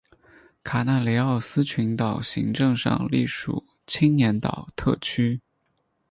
[0.63, 5.39] 卡纳雷奥斯群岛行政上隶属青年岛特区。